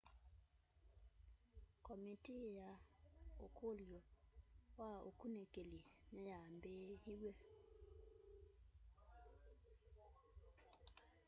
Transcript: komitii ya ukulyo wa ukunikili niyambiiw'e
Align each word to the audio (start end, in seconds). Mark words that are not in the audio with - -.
komitii 1.85 2.45
ya 2.59 2.69
ukulyo 3.45 3.99
wa 4.79 4.89
ukunikili 5.09 5.79
niyambiiw'e 6.13 7.33